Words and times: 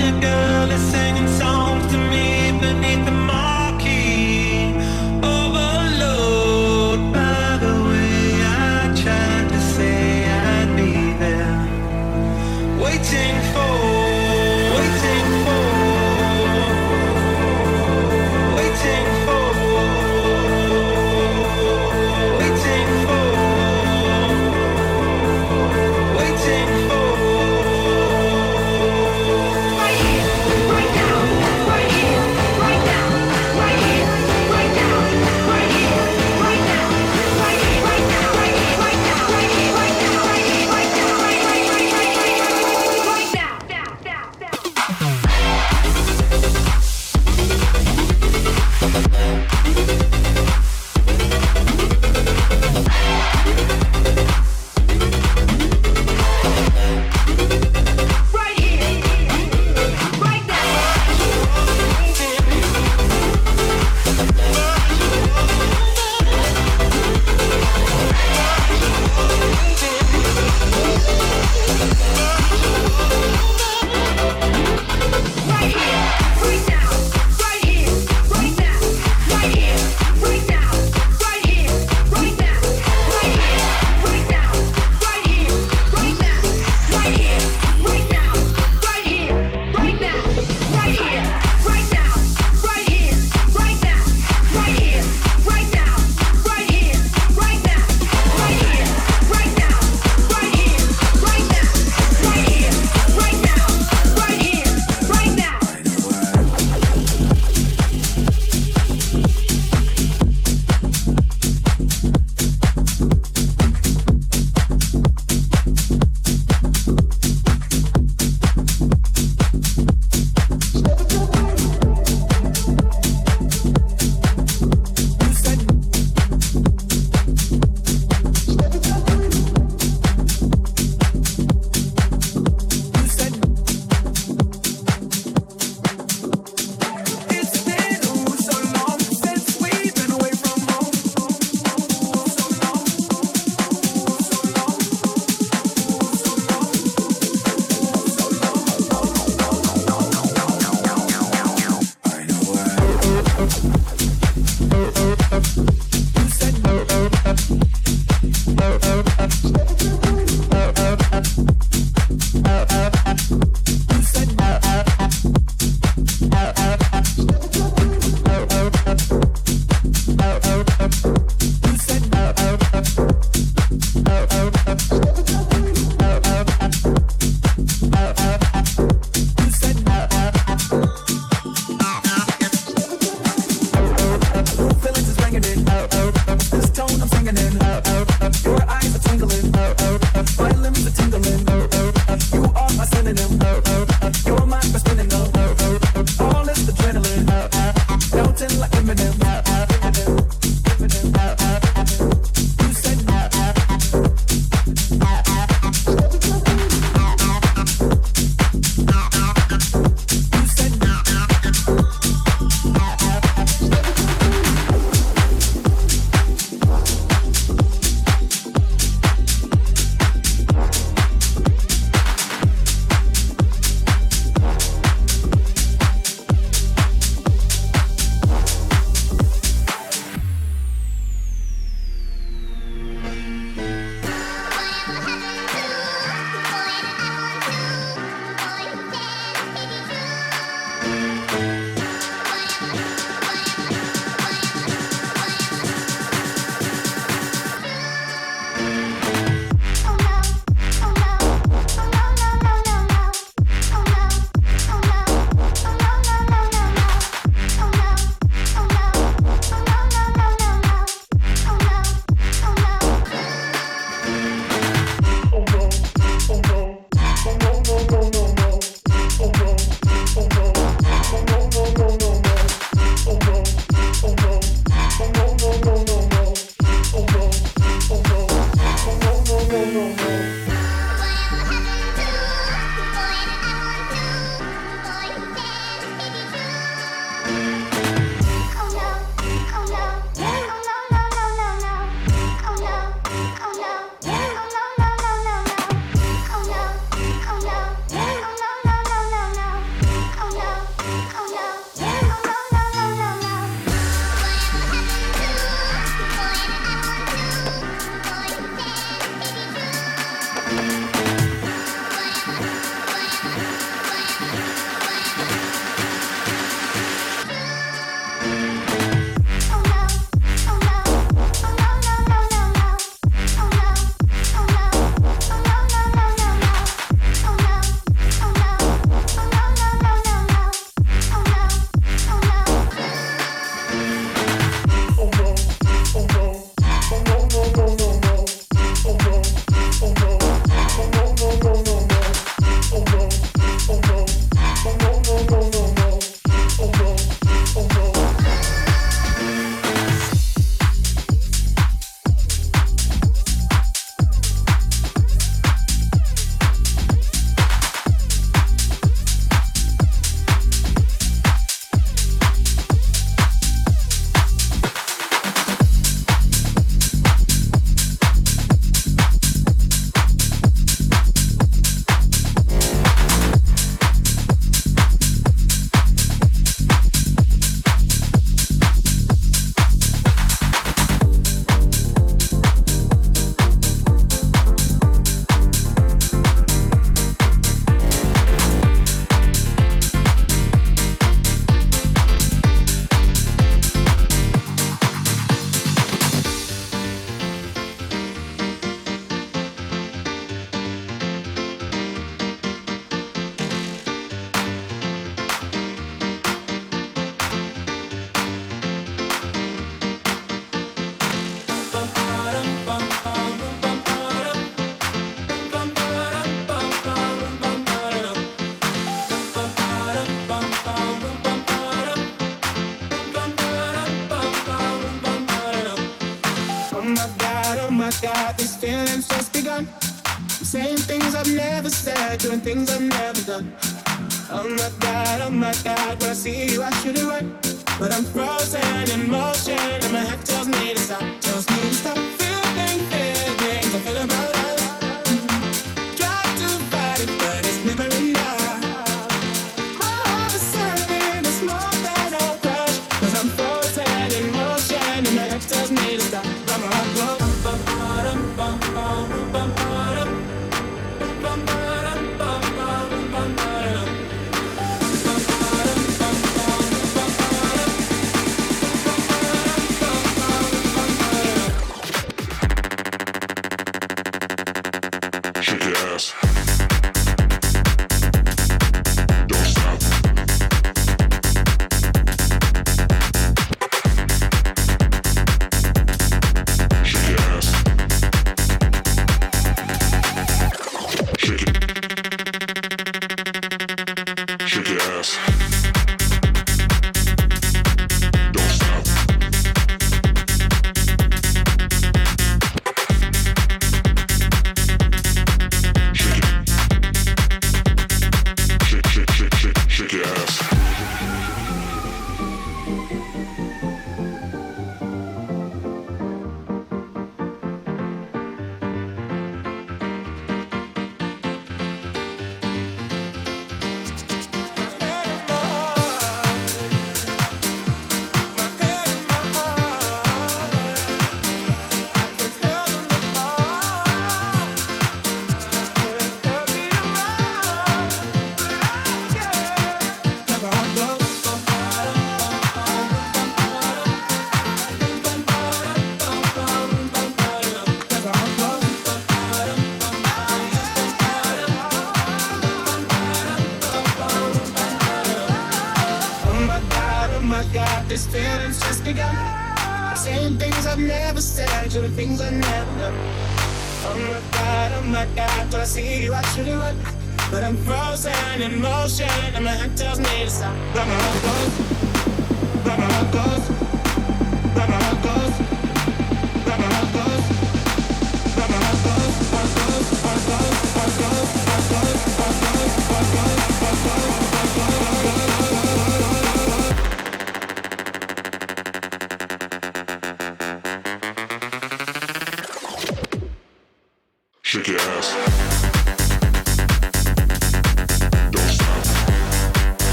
you 0.00 0.20
go. 0.20 0.49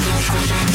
Yeah. 0.00 0.67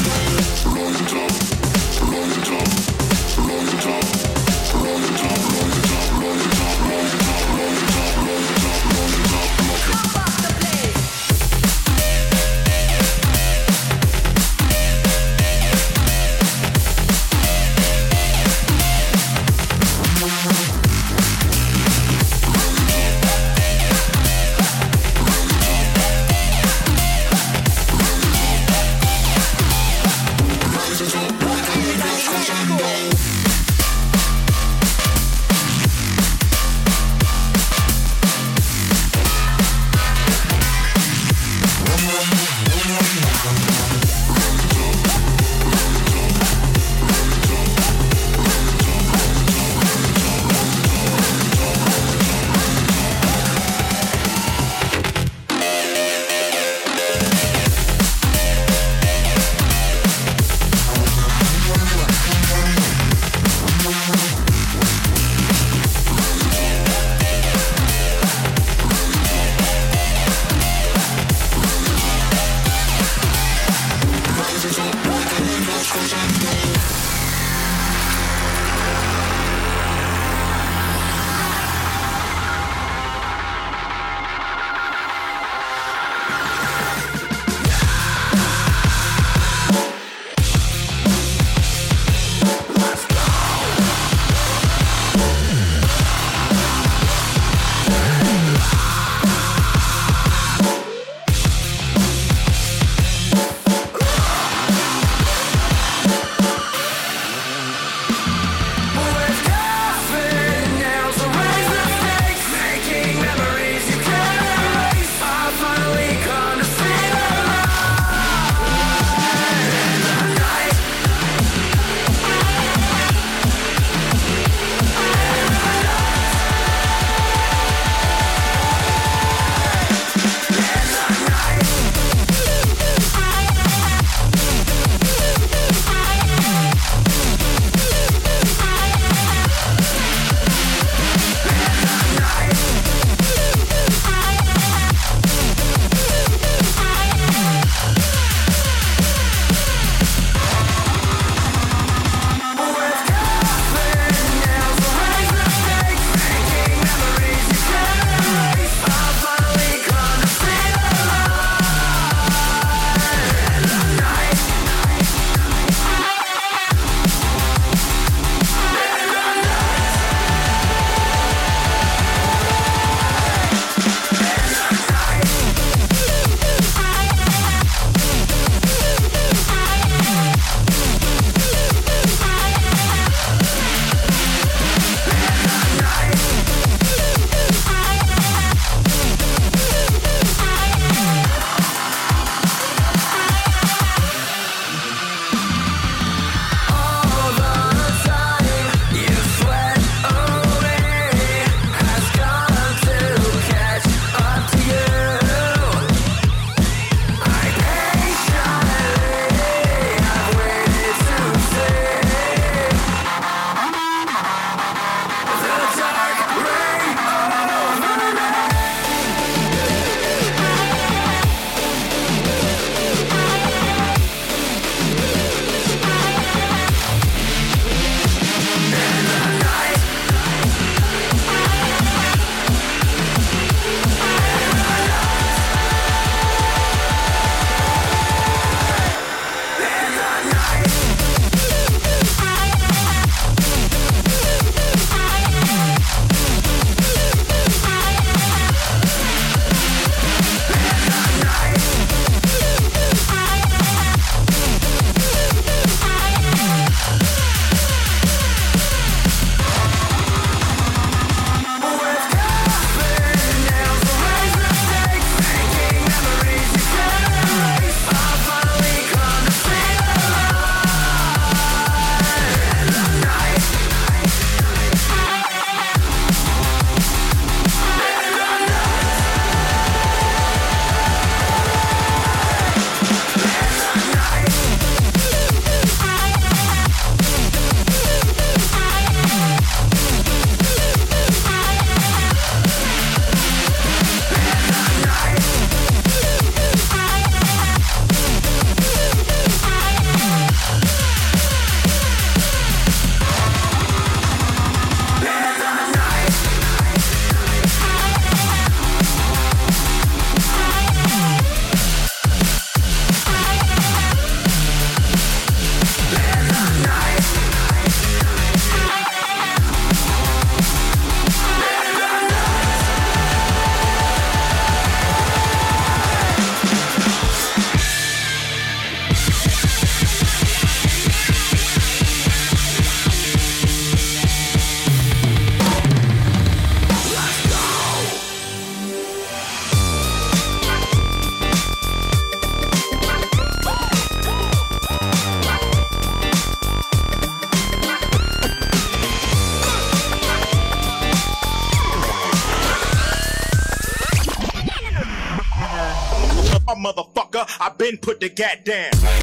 Motherfucker. 356.55 357.29
I've 357.39 357.57
been 357.57 357.77
put 357.77 357.99
gat 358.09 358.45
down. 358.45 359.02